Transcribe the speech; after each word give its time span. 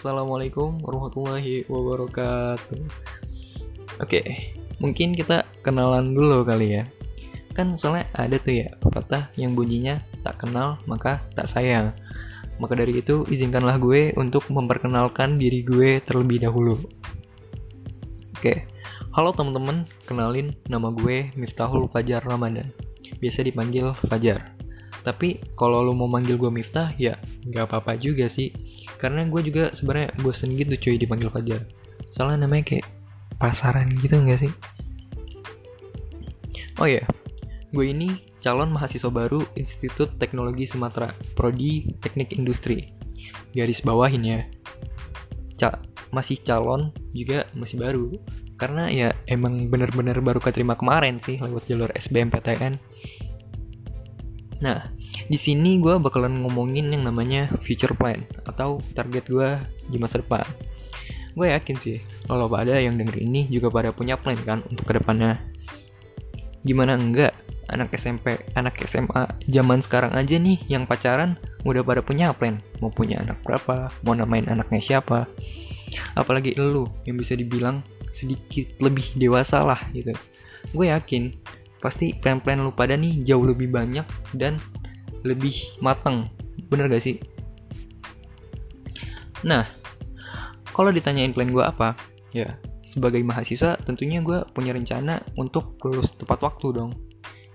Assalamualaikum 0.00 0.80
warahmatullahi 0.80 1.68
wabarakatuh. 1.68 2.80
Oke, 4.00 4.24
mungkin 4.80 5.12
kita 5.12 5.44
kenalan 5.60 6.16
dulu 6.16 6.40
kali 6.40 6.80
ya. 6.80 6.88
Kan 7.52 7.76
soalnya 7.76 8.08
ada 8.16 8.40
tuh 8.40 8.64
ya 8.64 8.72
pepatah 8.80 9.28
yang 9.36 9.52
bunyinya 9.52 10.00
tak 10.24 10.40
kenal 10.40 10.80
maka 10.88 11.20
tak 11.36 11.52
sayang. 11.52 11.92
Maka 12.56 12.80
dari 12.80 13.04
itu 13.04 13.28
izinkanlah 13.28 13.76
gue 13.76 14.16
untuk 14.16 14.48
memperkenalkan 14.48 15.36
diri 15.36 15.60
gue 15.68 16.00
terlebih 16.08 16.48
dahulu. 16.48 16.80
Oke, 18.40 18.64
halo 19.12 19.36
teman-teman, 19.36 19.84
kenalin 20.08 20.56
nama 20.72 20.88
gue 20.96 21.28
Miftahul 21.36 21.92
Fajar 21.92 22.24
Ramadan. 22.24 22.72
Biasa 23.20 23.44
dipanggil 23.44 23.92
Fajar. 24.08 24.59
Tapi 25.00 25.40
kalau 25.56 25.80
lo 25.80 25.96
mau 25.96 26.04
manggil 26.04 26.36
gue 26.36 26.52
Miftah 26.52 26.92
ya 27.00 27.16
nggak 27.48 27.72
apa-apa 27.72 27.96
juga 27.96 28.28
sih. 28.28 28.52
Karena 29.00 29.24
gue 29.24 29.40
juga 29.40 29.72
sebenarnya 29.72 30.12
bosen 30.20 30.52
gitu 30.52 30.76
cuy 30.76 30.96
dipanggil 31.00 31.32
Fajar. 31.32 31.64
Soalnya 32.12 32.44
namanya 32.44 32.76
kayak 32.76 32.86
pasaran 33.40 33.88
gitu 33.96 34.20
nggak 34.20 34.40
sih? 34.44 34.52
Oh 36.80 36.88
ya 36.88 37.04
gue 37.70 37.86
ini 37.86 38.18
calon 38.42 38.74
mahasiswa 38.74 39.12
baru 39.12 39.46
Institut 39.54 40.18
Teknologi 40.18 40.66
Sumatera 40.66 41.08
Prodi 41.38 41.88
Teknik 42.04 42.36
Industri. 42.36 42.92
Garis 43.56 43.80
bawahin 43.80 44.24
ya. 44.26 44.40
Ca 45.56 45.80
masih 46.10 46.36
calon 46.44 46.92
juga 47.16 47.48
masih 47.56 47.80
baru. 47.80 48.12
Karena 48.60 48.92
ya 48.92 49.16
emang 49.24 49.72
bener-bener 49.72 50.20
baru 50.20 50.36
keterima 50.36 50.76
kemarin 50.76 51.16
sih 51.24 51.40
lewat 51.40 51.64
jalur 51.64 51.88
SBMPTN 51.96 52.76
Nah, 54.60 54.92
di 55.26 55.38
sini 55.40 55.80
gue 55.80 55.96
bakalan 55.96 56.44
ngomongin 56.44 56.92
yang 56.92 57.08
namanya 57.08 57.48
future 57.64 57.96
plan 57.96 58.20
atau 58.44 58.80
target 58.92 59.24
gue 59.26 59.50
di 59.88 59.96
masa 59.96 60.20
depan. 60.20 60.44
Gue 61.32 61.48
yakin 61.54 61.76
sih, 61.80 61.98
kalau 62.28 62.50
pada 62.50 62.76
yang 62.76 63.00
denger 63.00 63.16
ini 63.22 63.48
juga 63.48 63.72
pada 63.72 63.90
punya 63.94 64.20
plan 64.20 64.36
kan 64.44 64.60
untuk 64.68 64.84
ke 64.84 65.00
depannya. 65.00 65.40
Gimana 66.66 67.00
enggak? 67.00 67.32
Anak 67.70 67.94
SMP, 67.94 68.34
anak 68.58 68.82
SMA 68.82 69.30
zaman 69.46 69.78
sekarang 69.78 70.10
aja 70.10 70.34
nih 70.34 70.58
yang 70.66 70.90
pacaran 70.90 71.38
udah 71.62 71.86
pada 71.86 72.02
punya 72.02 72.34
plan. 72.34 72.58
Mau 72.82 72.90
punya 72.90 73.22
anak 73.22 73.40
berapa, 73.46 73.94
mau 74.02 74.12
namain 74.12 74.44
anaknya 74.50 74.82
siapa. 74.82 75.30
Apalagi 76.18 76.58
lu 76.58 76.90
yang 77.06 77.14
bisa 77.14 77.38
dibilang 77.38 77.80
sedikit 78.10 78.66
lebih 78.82 79.14
dewasa 79.14 79.62
lah 79.62 79.86
gitu. 79.94 80.10
Gue 80.74 80.90
yakin 80.90 81.30
pasti 81.80 82.12
plan-plan 82.16 82.60
lu 82.60 82.72
pada 82.72 82.94
nih 82.94 83.24
jauh 83.24 83.42
lebih 83.44 83.72
banyak 83.72 84.04
dan 84.36 84.60
lebih 85.24 85.56
matang 85.80 86.28
bener 86.68 86.88
gak 86.88 87.04
sih? 87.04 87.16
Nah 89.44 89.66
kalau 90.70 90.92
ditanyain 90.94 91.32
plan 91.34 91.50
gue 91.50 91.64
apa? 91.64 91.96
Ya. 92.32 92.56
Sebagai 92.90 93.22
mahasiswa 93.22 93.78
tentunya 93.86 94.18
gue 94.18 94.42
punya 94.50 94.74
rencana 94.74 95.22
untuk 95.38 95.78
lulus 95.86 96.10
tepat 96.18 96.42
waktu 96.42 96.74
dong. 96.74 96.90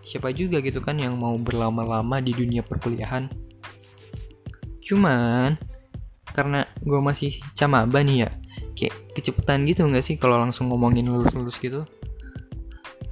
Siapa 0.07 0.31
juga 0.31 0.63
gitu 0.63 0.79
kan 0.79 0.95
yang 0.95 1.19
mau 1.19 1.35
berlama-lama 1.35 2.23
di 2.23 2.31
dunia 2.31 2.63
perkuliahan? 2.63 3.27
Cuman 4.79 5.59
karena 6.31 6.67
gue 6.83 6.99
masih 6.99 7.39
camaba 7.55 8.03
nih 8.03 8.27
ya 8.27 8.29
kayak 8.75 8.95
kecepatan 9.15 9.63
gitu 9.63 9.87
nggak 9.87 10.03
sih 10.03 10.19
kalau 10.19 10.35
langsung 10.35 10.67
ngomongin 10.67 11.07
lulus-lulus 11.07 11.55
gitu 11.63 11.87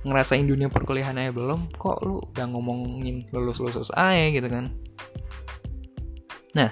ngerasain 0.03 0.47
dunia 0.47 0.67
perkuliahan 0.67 1.15
aja 1.15 1.31
belum 1.31 1.71
kok 1.79 2.03
lu 2.03 2.19
udah 2.35 2.45
ngomongin 2.51 3.23
lulus 3.31 3.59
lulus 3.59 3.91
aja 3.95 4.27
gitu 4.31 4.47
kan 4.47 4.71
nah 6.53 6.69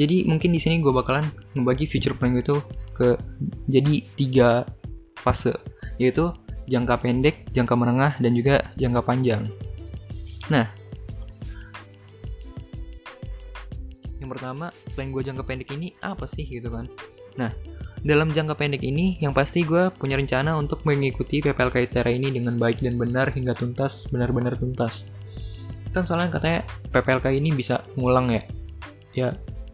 jadi 0.00 0.24
mungkin 0.24 0.56
di 0.56 0.60
sini 0.60 0.80
gue 0.80 0.92
bakalan 0.92 1.28
ngebagi 1.52 1.84
future 1.84 2.16
plan 2.16 2.32
gue 2.32 2.44
tuh 2.44 2.60
ke 2.96 3.16
jadi 3.68 4.00
tiga 4.16 4.64
fase 5.20 5.52
yaitu 6.00 6.32
jangka 6.70 6.94
pendek, 7.02 7.50
jangka 7.52 7.74
menengah, 7.74 8.12
dan 8.22 8.32
juga 8.32 8.70
jangka 8.78 9.02
panjang. 9.02 9.42
Nah, 10.50 10.66
yang 14.22 14.30
pertama 14.30 14.70
plan 14.94 15.10
gue 15.10 15.22
jangka 15.22 15.42
pendek 15.42 15.70
ini 15.74 15.94
apa 16.02 16.26
sih 16.30 16.46
gitu 16.46 16.70
kan? 16.70 16.86
Nah, 17.36 17.50
dalam 18.02 18.34
jangka 18.34 18.58
pendek 18.58 18.82
ini, 18.82 19.14
yang 19.22 19.30
pasti 19.30 19.62
gue 19.62 19.86
punya 19.94 20.18
rencana 20.18 20.58
untuk 20.58 20.82
mengikuti 20.82 21.38
PPLK 21.38 21.86
ITERA 21.86 22.10
ini 22.10 22.34
dengan 22.34 22.58
baik 22.58 22.82
dan 22.82 22.98
benar 22.98 23.30
hingga 23.30 23.54
tuntas, 23.54 24.10
benar-benar 24.10 24.58
tuntas. 24.58 25.06
Kan 25.94 26.02
soalnya 26.02 26.34
katanya 26.34 26.66
PPLK 26.90 27.30
ini 27.38 27.54
bisa 27.54 27.84
ngulang 27.94 28.34
ya. 28.34 28.42
Ya, 29.14 29.28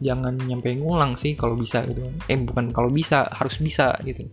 jangan 0.04 0.36
nyampe 0.44 0.76
ngulang 0.76 1.16
sih 1.16 1.38
kalau 1.40 1.56
bisa 1.56 1.86
gitu. 1.88 2.04
Eh, 2.28 2.36
bukan 2.36 2.68
kalau 2.68 2.92
bisa, 2.92 3.24
harus 3.32 3.56
bisa 3.56 3.96
gitu. 4.04 4.28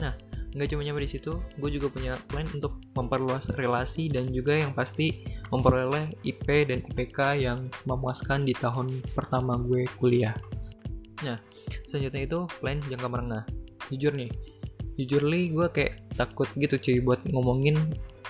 Nah, 0.00 0.16
nggak 0.56 0.72
cuma 0.72 0.80
nyampe 0.80 1.04
di 1.04 1.12
situ, 1.12 1.36
gue 1.60 1.70
juga 1.70 1.92
punya 1.92 2.16
plan 2.32 2.48
untuk 2.48 2.80
memperluas 2.96 3.44
relasi 3.60 4.08
dan 4.08 4.32
juga 4.32 4.56
yang 4.56 4.72
pasti 4.72 5.20
memperoleh 5.52 6.16
IP 6.24 6.48
dan 6.64 6.80
IPK 6.80 7.18
yang 7.44 7.68
memuaskan 7.84 8.48
di 8.48 8.56
tahun 8.56 8.88
pertama 9.12 9.60
gue 9.60 9.84
kuliah. 10.00 10.32
Nah, 11.26 11.36
selanjutnya 11.88 12.22
itu 12.28 12.38
plan 12.60 12.78
jangka 12.84 13.08
menengah. 13.08 13.44
Jujur 13.88 14.12
nih 14.12 14.30
jujur 14.98 15.22
li 15.22 15.54
gue 15.54 15.70
kayak 15.70 16.10
takut 16.18 16.50
gitu 16.58 16.74
cuy 16.74 16.98
buat 16.98 17.22
ngomongin 17.30 17.78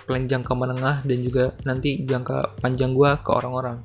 plan 0.05 0.29
jangka 0.29 0.53
menengah 0.53 1.01
dan 1.01 1.19
juga 1.25 1.57
nanti 1.65 2.05
jangka 2.05 2.61
panjang 2.61 2.93
gue 2.93 3.11
ke 3.25 3.31
orang-orang. 3.33 3.81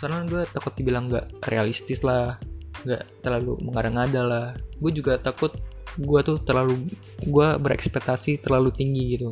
Soalnya 0.00 0.24
gue 0.24 0.42
takut 0.48 0.72
dibilang 0.72 1.12
nggak 1.12 1.52
realistis 1.52 2.00
lah 2.00 2.40
nggak 2.88 3.04
terlalu 3.20 3.60
mengada-ngada 3.60 4.22
lah. 4.24 4.46
Gue 4.80 4.92
juga 4.96 5.20
takut 5.20 5.52
gue 6.00 6.20
tuh 6.24 6.40
terlalu 6.48 6.88
gue 7.28 7.48
berekspektasi 7.60 8.40
terlalu 8.40 8.72
tinggi 8.72 9.20
gitu. 9.20 9.28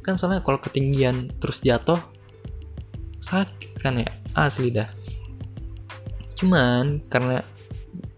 Kan 0.00 0.16
soalnya 0.16 0.40
kalau 0.40 0.56
ketinggian 0.64 1.28
terus 1.44 1.60
jatuh 1.60 2.00
sakit 3.20 3.84
kan 3.84 4.00
ya 4.00 4.08
asli 4.32 4.72
dah. 4.72 4.88
Cuman 6.40 7.04
karena 7.12 7.44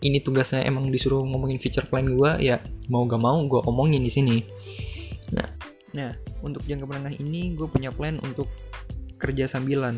ini 0.01 0.19
tugasnya 0.25 0.65
emang 0.65 0.89
disuruh 0.89 1.21
ngomongin 1.25 1.61
feature 1.61 1.85
plan 1.85 2.09
gue 2.09 2.31
ya 2.41 2.61
mau 2.89 3.05
gak 3.05 3.21
mau 3.21 3.37
gue 3.45 3.61
omongin 3.69 4.01
di 4.01 4.13
sini. 4.13 4.37
Nah 5.37 5.49
nah 5.91 6.15
untuk 6.41 6.63
jangka 6.65 6.87
menengah 6.87 7.15
ini 7.19 7.53
gue 7.59 7.69
punya 7.69 7.93
plan 7.93 8.17
untuk 8.25 8.49
kerja 9.21 9.49
sambilan. 9.51 9.97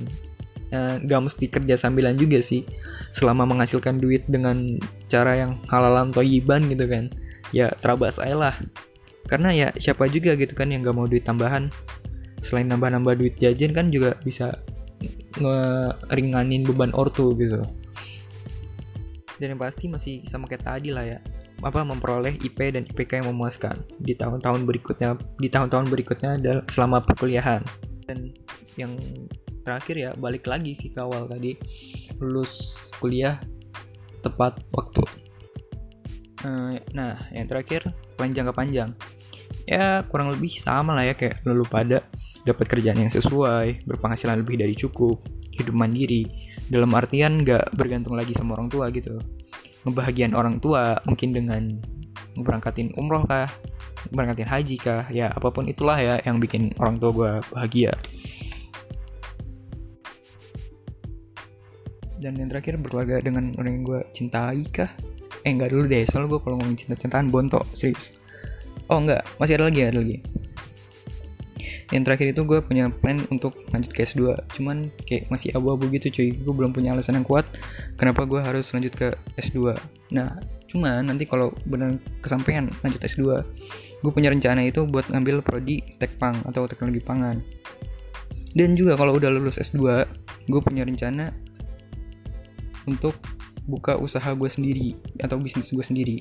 Uh, 0.73 0.97
gak 1.05 1.21
mesti 1.31 1.45
kerja 1.47 1.79
sambilan 1.79 2.19
juga 2.19 2.43
sih. 2.43 2.67
Selama 3.15 3.47
menghasilkan 3.47 4.03
duit 4.03 4.27
dengan 4.27 4.81
cara 5.07 5.37
yang 5.39 5.61
halalan 5.69 6.11
toyiban 6.11 6.65
gitu 6.67 6.89
kan 6.89 7.13
ya 7.55 7.71
terabas 7.79 8.19
aja 8.19 8.35
lah. 8.35 8.55
Karena 9.31 9.55
ya 9.55 9.69
siapa 9.79 10.11
juga 10.11 10.35
gitu 10.35 10.53
kan 10.59 10.75
yang 10.75 10.83
gak 10.83 10.97
mau 10.99 11.07
duit 11.07 11.23
tambahan. 11.23 11.71
Selain 12.43 12.67
nambah-nambah 12.67 13.23
duit 13.23 13.39
jajan 13.39 13.71
kan 13.71 13.95
juga 13.95 14.19
bisa 14.27 14.59
ngeringanin 15.39 16.67
beban 16.67 16.91
ortu 16.93 17.39
gitu 17.39 17.63
dan 19.41 19.57
yang 19.57 19.61
pasti 19.61 19.87
masih 19.89 20.15
sama 20.29 20.49
kayak 20.49 20.65
tadi 20.67 20.93
lah 20.93 21.05
ya 21.07 21.19
apa 21.63 21.87
memperoleh 21.87 22.43
IP 22.43 22.59
dan 22.75 22.83
IPK 22.91 23.23
yang 23.23 23.31
memuaskan. 23.31 23.87
Di 24.03 24.19
tahun-tahun 24.19 24.67
berikutnya 24.67 25.15
di 25.39 25.47
tahun-tahun 25.47 25.87
berikutnya 25.89 26.43
selama 26.75 27.07
perkuliahan. 27.07 27.63
Dan 28.11 28.35
yang 28.75 28.91
terakhir 29.63 29.95
ya 29.95 30.11
balik 30.19 30.45
lagi 30.51 30.75
sih 30.75 30.91
ke 30.91 30.99
awal 30.99 31.31
tadi 31.31 31.55
lulus 32.19 32.75
kuliah 32.99 33.39
tepat 34.27 34.59
waktu. 34.75 35.03
Eh, 36.43 36.83
nah 36.99 37.15
yang 37.31 37.47
terakhir 37.47 37.87
panjang 38.19 38.51
jangka 38.51 38.55
panjang. 38.59 38.91
Ya 39.71 40.03
kurang 40.11 40.35
lebih 40.35 40.59
sama 40.59 40.99
lah 40.99 41.07
ya 41.07 41.15
kayak 41.15 41.47
lulu 41.47 41.63
pada 41.71 42.03
dapat 42.43 42.67
kerjaan 42.67 42.99
yang 42.99 43.13
sesuai 43.13 43.87
berpenghasilan 43.87 44.43
lebih 44.43 44.59
dari 44.59 44.75
cukup 44.75 45.23
hidup 45.55 45.75
mandiri. 45.75 46.27
Dalam 46.67 46.91
artian 46.95 47.43
nggak 47.47 47.77
bergantung 47.79 48.19
lagi 48.19 48.35
sama 48.35 48.59
orang 48.59 48.69
tua 48.73 48.91
gitu. 48.91 49.19
Ngebahagian 49.87 50.35
orang 50.35 50.59
tua 50.63 50.99
mungkin 51.07 51.35
dengan 51.35 51.79
berangkatin 52.39 52.97
umroh 52.97 53.29
kah 53.29 53.47
berangkatin 54.11 54.49
haji 54.49 54.77
kah 54.81 55.05
ya 55.13 55.29
apa 55.31 55.53
pun 55.53 55.69
itulah 55.69 56.01
ya 56.01 56.17
yang 56.25 56.41
bikin 56.43 56.75
orang 56.83 56.99
tua 56.99 57.11
gue 57.15 57.33
bahagia. 57.55 57.93
Dan 62.23 62.39
yang 62.39 62.55
terakhir 62.55 62.79
berkeluarga 62.79 63.19
dengan 63.19 63.51
orang 63.59 63.83
yang 63.83 63.85
gue 63.87 64.01
cintai 64.15 64.63
kah? 64.71 64.91
Eh 65.43 65.51
enggak 65.51 65.75
dulu 65.75 65.91
deh 65.91 66.07
soalnya 66.07 66.39
gue 66.39 66.41
kalau 66.47 66.55
ngomongin 66.59 66.79
cinta-cintaan 66.87 67.27
bontok 67.31 67.67
serius. 67.75 68.15
Oh 68.87 68.99
enggak 68.99 69.27
masih 69.43 69.59
ada 69.59 69.67
lagi 69.67 69.83
ada 69.83 69.99
lagi 69.99 70.23
yang 71.93 72.09
terakhir 72.09 72.33
itu 72.33 72.43
gue 72.49 72.59
punya 72.65 72.89
plan 72.89 73.21
untuk 73.29 73.53
lanjut 73.69 73.93
ke 73.93 74.09
S2 74.09 74.33
cuman 74.57 74.89
kayak 75.05 75.29
masih 75.29 75.53
abu-abu 75.53 75.93
gitu 75.93 76.09
cuy. 76.09 76.33
Gue 76.41 76.55
belum 76.57 76.73
punya 76.73 76.97
alasan 76.97 77.21
yang 77.21 77.29
kuat 77.29 77.45
kenapa 78.01 78.25
gue 78.25 78.41
harus 78.41 78.67
lanjut 78.73 78.97
ke 78.97 79.13
S2 79.39 79.77
nah 80.13 80.41
cuman 80.73 81.05
nanti 81.05 81.29
kalau 81.29 81.53
benar 81.69 82.01
kesampaian 82.25 82.73
lanjut 82.81 83.01
S2 83.05 83.45
gue 84.03 84.11
punya 84.11 84.33
rencana 84.33 84.65
itu 84.65 84.89
buat 84.89 85.05
ngambil 85.13 85.45
prodi 85.45 85.85
tekpang 86.01 86.35
atau 86.49 86.65
teknologi 86.65 87.05
pangan. 87.05 87.39
Dan 88.53 88.77
juga 88.77 88.97
kalau 88.97 89.17
udah 89.21 89.29
lulus 89.29 89.61
S2 89.61 90.09
gue 90.49 90.61
punya 90.65 90.89
rencana 90.89 91.29
untuk 92.89 93.15
buka 93.69 93.95
usaha 93.95 94.33
gue 94.35 94.49
sendiri 94.51 94.97
atau 95.21 95.37
bisnis 95.39 95.71
gue 95.71 95.85
sendiri. 95.85 96.19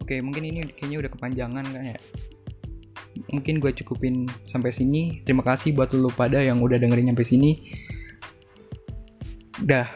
Oke 0.00 0.24
mungkin 0.24 0.48
ini 0.48 0.64
kayaknya 0.72 1.04
udah 1.04 1.10
kepanjangan 1.12 1.64
kan 1.68 1.84
ya 1.84 2.00
mungkin 3.32 3.60
gue 3.60 3.72
cukupin 3.82 4.28
sampai 4.48 4.72
sini. 4.72 5.20
Terima 5.24 5.44
kasih 5.44 5.76
buat 5.76 5.92
lu 5.92 6.08
pada 6.12 6.40
yang 6.40 6.60
udah 6.64 6.80
dengerin 6.80 7.12
sampai 7.12 7.26
sini. 7.26 7.50
Dah 9.64 9.88